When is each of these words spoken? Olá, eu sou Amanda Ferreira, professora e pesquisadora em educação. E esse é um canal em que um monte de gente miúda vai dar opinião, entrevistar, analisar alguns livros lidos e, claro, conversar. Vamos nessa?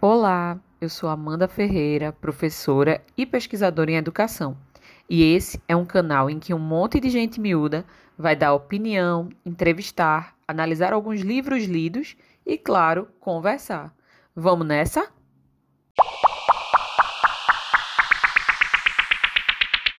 Olá, 0.00 0.56
eu 0.80 0.88
sou 0.88 1.08
Amanda 1.08 1.48
Ferreira, 1.48 2.12
professora 2.12 3.02
e 3.16 3.26
pesquisadora 3.26 3.90
em 3.90 3.96
educação. 3.96 4.56
E 5.10 5.34
esse 5.34 5.60
é 5.66 5.74
um 5.74 5.84
canal 5.84 6.30
em 6.30 6.38
que 6.38 6.54
um 6.54 6.58
monte 6.60 7.00
de 7.00 7.10
gente 7.10 7.40
miúda 7.40 7.84
vai 8.16 8.36
dar 8.36 8.54
opinião, 8.54 9.28
entrevistar, 9.44 10.36
analisar 10.46 10.92
alguns 10.92 11.22
livros 11.22 11.64
lidos 11.64 12.16
e, 12.46 12.56
claro, 12.56 13.08
conversar. 13.18 13.92
Vamos 14.36 14.68
nessa? 14.68 15.08